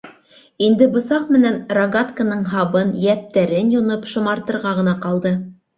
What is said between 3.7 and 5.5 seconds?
юнып шымартырға ғына ҡалды.